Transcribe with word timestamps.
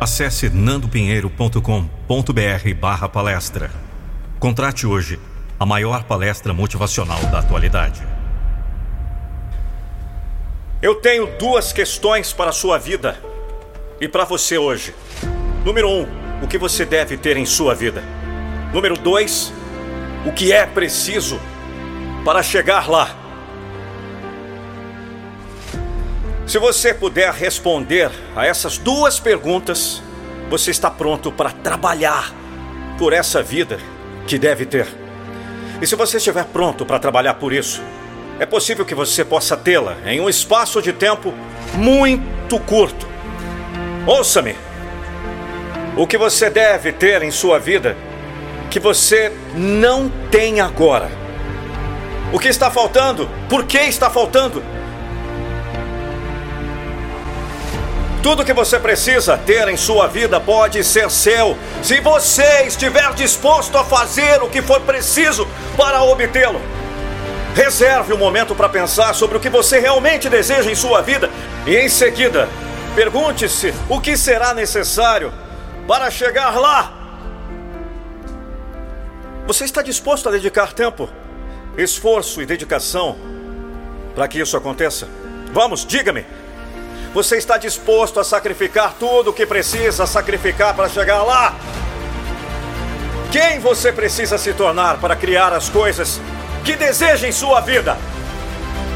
Acesse 0.00 0.48
nandopinheiro.com.br 0.48 1.60
barra 2.80 3.06
palestra. 3.06 3.70
Contrate 4.38 4.86
hoje 4.86 5.20
a 5.58 5.66
maior 5.66 6.04
palestra 6.04 6.54
motivacional 6.54 7.20
da 7.26 7.40
atualidade. 7.40 8.00
Eu 10.80 10.94
tenho 10.94 11.26
duas 11.38 11.70
questões 11.70 12.32
para 12.32 12.48
a 12.48 12.52
sua 12.54 12.78
vida 12.78 13.20
e 14.00 14.08
para 14.08 14.24
você 14.24 14.56
hoje. 14.56 14.94
Número 15.66 15.86
um, 15.86 16.06
o 16.42 16.48
que 16.48 16.56
você 16.56 16.86
deve 16.86 17.18
ter 17.18 17.36
em 17.36 17.44
sua 17.44 17.74
vida. 17.74 18.02
Número 18.72 18.96
dois, 18.96 19.52
o 20.24 20.32
que 20.32 20.50
é 20.50 20.64
preciso 20.64 21.38
para 22.24 22.42
chegar 22.42 22.88
lá. 22.88 23.14
Se 26.50 26.58
você 26.58 26.92
puder 26.92 27.32
responder 27.32 28.10
a 28.34 28.44
essas 28.44 28.76
duas 28.76 29.20
perguntas, 29.20 30.02
você 30.48 30.72
está 30.72 30.90
pronto 30.90 31.30
para 31.30 31.52
trabalhar 31.52 32.34
por 32.98 33.12
essa 33.12 33.40
vida 33.40 33.78
que 34.26 34.36
deve 34.36 34.66
ter. 34.66 34.88
E 35.80 35.86
se 35.86 35.94
você 35.94 36.16
estiver 36.16 36.44
pronto 36.46 36.84
para 36.84 36.98
trabalhar 36.98 37.34
por 37.34 37.52
isso, 37.52 37.80
é 38.40 38.44
possível 38.44 38.84
que 38.84 38.96
você 38.96 39.24
possa 39.24 39.56
tê-la 39.56 39.96
em 40.04 40.20
um 40.20 40.28
espaço 40.28 40.82
de 40.82 40.92
tempo 40.92 41.32
muito 41.74 42.58
curto. 42.58 43.06
Ouça-me. 44.04 44.56
O 45.96 46.04
que 46.04 46.18
você 46.18 46.50
deve 46.50 46.90
ter 46.90 47.22
em 47.22 47.30
sua 47.30 47.60
vida 47.60 47.96
que 48.68 48.80
você 48.80 49.32
não 49.54 50.10
tem 50.32 50.60
agora. 50.60 51.12
O 52.32 52.40
que 52.40 52.48
está 52.48 52.72
faltando? 52.72 53.30
Por 53.48 53.66
que 53.66 53.78
está 53.78 54.10
faltando? 54.10 54.79
Tudo 58.22 58.44
que 58.44 58.52
você 58.52 58.78
precisa 58.78 59.38
ter 59.38 59.66
em 59.68 59.78
sua 59.78 60.06
vida 60.06 60.38
pode 60.38 60.84
ser 60.84 61.10
seu, 61.10 61.56
se 61.82 62.00
você 62.00 62.64
estiver 62.66 63.14
disposto 63.14 63.78
a 63.78 63.84
fazer 63.84 64.42
o 64.42 64.50
que 64.50 64.60
for 64.60 64.80
preciso 64.82 65.48
para 65.74 66.02
obtê-lo. 66.02 66.60
Reserve 67.54 68.12
um 68.12 68.18
momento 68.18 68.54
para 68.54 68.68
pensar 68.68 69.14
sobre 69.14 69.38
o 69.38 69.40
que 69.40 69.48
você 69.48 69.80
realmente 69.80 70.28
deseja 70.28 70.70
em 70.70 70.74
sua 70.74 71.00
vida 71.00 71.30
e, 71.66 71.74
em 71.74 71.88
seguida, 71.88 72.46
pergunte-se 72.94 73.72
o 73.88 73.98
que 73.98 74.16
será 74.18 74.52
necessário 74.52 75.32
para 75.88 76.10
chegar 76.10 76.60
lá. 76.60 76.92
Você 79.46 79.64
está 79.64 79.80
disposto 79.80 80.28
a 80.28 80.32
dedicar 80.32 80.74
tempo, 80.74 81.08
esforço 81.76 82.42
e 82.42 82.46
dedicação 82.46 83.16
para 84.14 84.28
que 84.28 84.38
isso 84.38 84.56
aconteça? 84.56 85.08
Vamos, 85.52 85.86
diga-me. 85.86 86.24
Você 87.12 87.38
está 87.38 87.58
disposto 87.58 88.20
a 88.20 88.24
sacrificar 88.24 88.94
tudo 88.96 89.30
o 89.30 89.32
que 89.32 89.44
precisa 89.44 90.06
sacrificar 90.06 90.74
para 90.74 90.88
chegar 90.88 91.24
lá? 91.24 91.56
Quem 93.32 93.58
você 93.58 93.92
precisa 93.92 94.38
se 94.38 94.52
tornar 94.52 94.98
para 94.98 95.16
criar 95.16 95.52
as 95.52 95.68
coisas 95.68 96.20
que 96.64 96.76
deseja 96.76 97.26
em 97.26 97.32
sua 97.32 97.60
vida? 97.60 97.98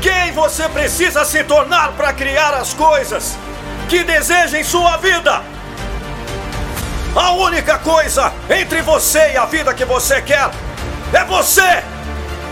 Quem 0.00 0.30
você 0.30 0.68
precisa 0.68 1.24
se 1.24 1.42
tornar 1.42 1.92
para 1.94 2.12
criar 2.12 2.54
as 2.54 2.72
coisas 2.72 3.36
que 3.88 4.04
deseja 4.04 4.60
em 4.60 4.64
sua 4.64 4.96
vida? 4.96 5.42
A 7.16 7.32
única 7.32 7.78
coisa 7.78 8.32
entre 8.48 8.80
você 8.80 9.32
e 9.32 9.36
a 9.36 9.44
vida 9.44 9.74
que 9.74 9.84
você 9.84 10.22
quer 10.22 10.50
é 11.12 11.24
você, 11.24 11.82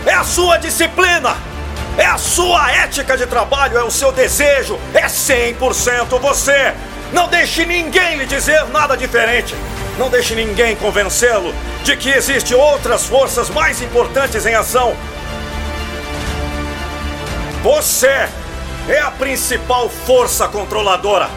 é 0.05 0.13
a 0.13 0.25
sua 0.25 0.57
disciplina. 0.57 1.52
É 1.97 2.05
a 2.05 2.17
sua 2.17 2.71
ética 2.71 3.15
de 3.15 3.27
trabalho, 3.27 3.77
é 3.77 3.83
o 3.83 3.91
seu 3.91 4.11
desejo, 4.11 4.79
é 4.93 5.05
100% 5.05 6.19
você. 6.19 6.73
Não 7.11 7.27
deixe 7.27 7.65
ninguém 7.65 8.17
lhe 8.17 8.25
dizer 8.25 8.65
nada 8.69 8.97
diferente. 8.97 9.55
Não 9.97 10.09
deixe 10.09 10.33
ninguém 10.33 10.75
convencê-lo 10.75 11.53
de 11.83 11.95
que 11.95 12.09
existem 12.09 12.57
outras 12.57 13.05
forças 13.05 13.47
mais 13.49 13.79
importantes 13.81 14.45
em 14.47 14.55
ação. 14.55 14.95
Você 17.61 18.27
é 18.89 18.99
a 18.99 19.11
principal 19.11 19.87
força 19.87 20.47
controladora. 20.47 21.29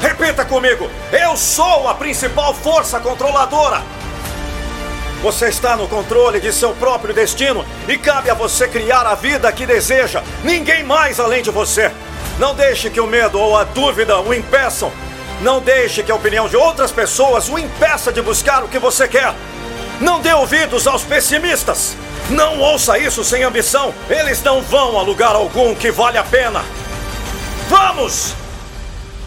Repita 0.00 0.44
comigo: 0.44 0.90
eu 1.12 1.36
sou 1.36 1.86
a 1.86 1.94
principal 1.94 2.54
força 2.54 2.98
controladora. 2.98 3.82
Você 5.22 5.46
está 5.46 5.76
no 5.76 5.86
controle 5.86 6.40
de 6.40 6.52
seu 6.52 6.74
próprio 6.74 7.14
destino 7.14 7.64
e 7.86 7.96
cabe 7.96 8.28
a 8.28 8.34
você 8.34 8.66
criar 8.66 9.06
a 9.06 9.14
vida 9.14 9.52
que 9.52 9.64
deseja. 9.64 10.20
Ninguém 10.42 10.82
mais 10.82 11.20
além 11.20 11.44
de 11.44 11.50
você. 11.50 11.92
Não 12.40 12.56
deixe 12.56 12.90
que 12.90 13.00
o 13.00 13.06
medo 13.06 13.38
ou 13.38 13.56
a 13.56 13.62
dúvida 13.62 14.18
o 14.20 14.34
impeçam. 14.34 14.90
Não 15.40 15.60
deixe 15.60 16.02
que 16.02 16.10
a 16.10 16.16
opinião 16.16 16.48
de 16.48 16.56
outras 16.56 16.90
pessoas 16.90 17.48
o 17.48 17.56
impeça 17.56 18.12
de 18.12 18.20
buscar 18.20 18.64
o 18.64 18.68
que 18.68 18.80
você 18.80 19.06
quer. 19.06 19.32
Não 20.00 20.20
dê 20.20 20.32
ouvidos 20.32 20.88
aos 20.88 21.04
pessimistas. 21.04 21.96
Não 22.28 22.58
ouça 22.58 22.98
isso 22.98 23.22
sem 23.22 23.44
ambição. 23.44 23.94
Eles 24.10 24.42
não 24.42 24.60
vão 24.60 24.98
a 24.98 25.02
lugar 25.02 25.36
algum 25.36 25.72
que 25.72 25.92
vale 25.92 26.18
a 26.18 26.24
pena. 26.24 26.64
Vamos! 27.68 28.41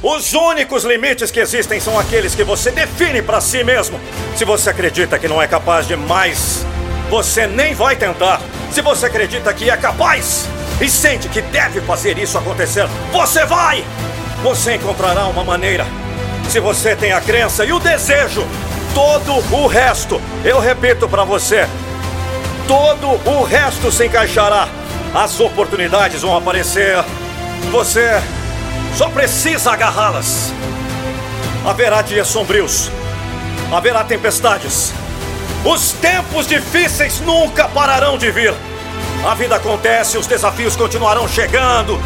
Os 0.08 0.36
únicos 0.36 0.84
limites 0.84 1.32
que 1.32 1.40
existem 1.40 1.80
são 1.80 2.00
aqueles 2.00 2.36
que 2.36 2.44
você 2.44 2.70
define 2.70 3.24
para 3.24 3.42
si 3.42 3.64
mesmo. 3.64 4.00
Se 4.36 4.46
você 4.46 4.70
acredita 4.70 5.18
que 5.18 5.28
não 5.28 5.42
é 5.42 5.48
capaz 5.48 5.88
de 5.88 5.96
mais, 5.96 6.64
você 7.10 7.48
nem 7.48 7.74
vai 7.74 7.96
tentar. 7.96 8.40
Se 8.72 8.82
você 8.82 9.08
acredita 9.08 9.52
que 9.52 9.68
é 9.68 9.76
capaz 9.76 10.48
e 10.80 10.88
sente 10.88 11.28
que 11.28 11.42
deve 11.42 11.82
fazer 11.82 12.20
isso 12.20 12.38
acontecer, 12.38 12.86
você 13.12 13.46
vai! 13.46 13.84
Você 14.44 14.76
encontrará 14.76 15.26
uma 15.26 15.44
maneira. 15.44 15.88
Se 16.50 16.60
você 16.60 16.96
tem 16.96 17.12
a 17.12 17.20
crença 17.20 17.66
e 17.66 17.74
o 17.74 17.80
desejo, 17.80 18.46
todo 18.94 19.34
o 19.56 19.66
resto, 19.66 20.22
eu 20.44 20.60
repito 20.60 21.10
para 21.10 21.24
você, 21.24 21.68
todo 22.68 23.08
o 23.28 23.44
resto 23.44 23.92
se 23.92 24.06
encaixará. 24.06 24.68
As 25.16 25.40
oportunidades 25.40 26.22
vão 26.22 26.38
aparecer. 26.38 27.04
Você 27.72 28.22
só 28.96 29.10
precisa 29.10 29.72
agarrá-las. 29.72 30.54
Haverá 31.66 32.02
dias 32.02 32.28
sombrios, 32.28 32.90
haverá 33.72 34.04
tempestades. 34.04 34.94
Os 35.66 35.92
tempos 35.94 36.48
difíceis 36.48 37.20
nunca 37.20 37.68
pararão 37.68 38.18
de 38.18 38.32
vir. 38.32 38.54
A 39.28 39.34
vida 39.34 39.56
acontece, 39.56 40.18
os 40.18 40.28
desafios 40.28 40.76
continuarão 40.76 41.28
chegando. 41.28 42.00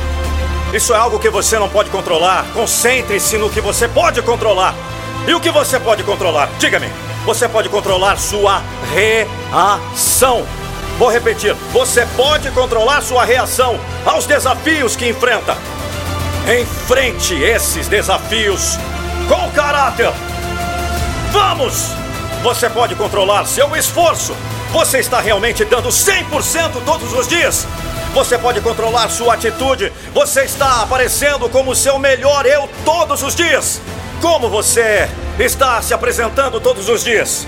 Isso 0.73 0.93
é 0.93 0.97
algo 0.97 1.19
que 1.19 1.29
você 1.29 1.59
não 1.59 1.67
pode 1.67 1.89
controlar. 1.89 2.45
Concentre-se 2.53 3.37
no 3.37 3.49
que 3.49 3.59
você 3.59 3.87
pode 3.87 4.21
controlar. 4.21 4.73
E 5.27 5.33
o 5.33 5.39
que 5.39 5.51
você 5.51 5.79
pode 5.79 6.03
controlar? 6.03 6.49
Diga-me. 6.57 6.89
Você 7.25 7.47
pode 7.47 7.69
controlar 7.69 8.17
sua 8.17 8.61
reação. 8.93 10.45
Vou 10.97 11.11
repetir: 11.11 11.53
você 11.71 12.05
pode 12.15 12.49
controlar 12.51 13.01
sua 13.01 13.25
reação 13.25 13.79
aos 14.05 14.25
desafios 14.25 14.95
que 14.95 15.09
enfrenta. 15.09 15.57
Enfrente 16.57 17.35
esses 17.35 17.87
desafios 17.87 18.75
com 19.27 19.51
caráter. 19.51 20.11
Vamos! 21.31 21.91
Você 22.41 22.67
pode 22.67 22.95
controlar 22.95 23.45
seu 23.45 23.75
esforço. 23.75 24.35
Você 24.71 24.97
está 24.97 25.19
realmente 25.19 25.63
dando 25.63 25.89
100% 25.89 26.83
todos 26.83 27.13
os 27.13 27.27
dias. 27.27 27.67
Você 28.15 28.35
pode 28.35 28.61
controlar 28.61 29.09
sua 29.09 29.35
atitude. 29.35 29.93
Você 30.11 30.45
está 30.45 30.81
aparecendo 30.81 31.47
como 31.49 31.75
seu 31.75 31.99
melhor 31.99 32.47
eu 32.47 32.67
todos 32.83 33.21
os 33.21 33.35
dias. 33.35 33.79
Como 34.19 34.49
você 34.49 35.07
está 35.37 35.79
se 35.83 35.93
apresentando 35.93 36.59
todos 36.59 36.89
os 36.89 37.03
dias. 37.03 37.45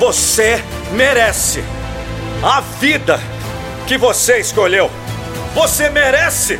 Você 0.00 0.60
merece 0.90 1.62
a 2.42 2.60
vida 2.60 3.20
que 3.86 3.96
você 3.96 4.38
escolheu. 4.38 4.90
Você 5.54 5.88
merece 5.90 6.58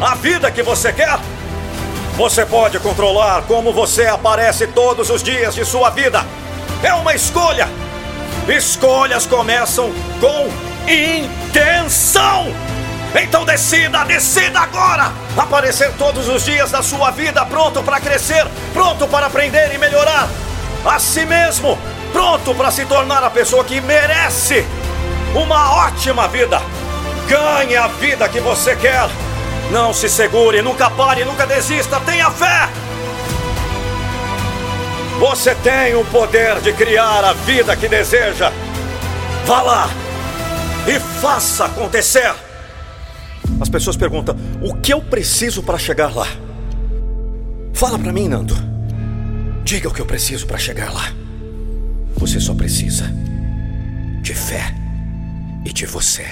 a 0.00 0.14
vida 0.14 0.50
que 0.50 0.62
você 0.62 0.92
quer? 0.92 1.18
Você 2.16 2.44
pode 2.44 2.78
controlar 2.80 3.42
como 3.42 3.72
você 3.72 4.06
aparece 4.06 4.66
todos 4.68 5.10
os 5.10 5.22
dias 5.22 5.54
de 5.54 5.64
sua 5.64 5.90
vida. 5.90 6.24
É 6.82 6.92
uma 6.94 7.14
escolha. 7.14 7.68
Escolhas 8.48 9.26
começam 9.26 9.92
com 10.20 10.48
intenção. 10.90 12.46
Então 13.14 13.44
decida, 13.44 14.04
decida 14.04 14.60
agora! 14.60 15.12
Aparecer 15.36 15.92
todos 15.98 16.28
os 16.28 16.44
dias 16.44 16.70
da 16.70 16.82
sua 16.82 17.10
vida 17.10 17.44
pronto 17.44 17.82
para 17.82 18.00
crescer, 18.00 18.46
pronto 18.72 19.06
para 19.06 19.26
aprender 19.26 19.74
e 19.74 19.78
melhorar. 19.78 20.28
A 20.84 20.98
si 20.98 21.26
mesmo, 21.26 21.78
pronto 22.12 22.54
para 22.54 22.70
se 22.70 22.86
tornar 22.86 23.22
a 23.22 23.30
pessoa 23.30 23.64
que 23.64 23.80
merece 23.80 24.64
uma 25.34 25.86
ótima 25.86 26.26
vida. 26.28 26.60
Ganhe 27.28 27.76
a 27.76 27.86
vida 27.86 28.28
que 28.28 28.40
você 28.40 28.74
quer. 28.76 29.08
Não 29.70 29.94
se 29.94 30.08
segure, 30.08 30.60
nunca 30.62 30.90
pare, 30.90 31.24
nunca 31.24 31.46
desista, 31.46 32.00
tenha 32.00 32.30
fé! 32.30 32.68
Você 35.20 35.54
tem 35.56 35.94
o 35.94 36.04
poder 36.06 36.60
de 36.60 36.72
criar 36.72 37.24
a 37.24 37.34
vida 37.34 37.76
que 37.76 37.86
deseja. 37.86 38.50
Vá 39.44 39.62
lá 39.62 39.90
e 40.88 40.98
faça 40.98 41.66
acontecer. 41.66 42.34
As 43.60 43.68
pessoas 43.68 43.96
perguntam: 43.96 44.34
o 44.62 44.74
que 44.74 44.92
eu 44.92 45.00
preciso 45.00 45.62
para 45.62 45.78
chegar 45.78 46.16
lá? 46.16 46.26
Fala 47.74 47.98
para 47.98 48.12
mim, 48.12 48.28
Nando. 48.28 48.54
Diga 49.62 49.88
o 49.88 49.92
que 49.92 50.00
eu 50.00 50.06
preciso 50.06 50.46
para 50.46 50.58
chegar 50.58 50.92
lá. 50.92 51.12
Você 52.16 52.40
só 52.40 52.54
precisa 52.54 53.04
de 54.22 54.34
fé 54.34 54.74
e 55.64 55.72
de 55.72 55.86
você. 55.86 56.26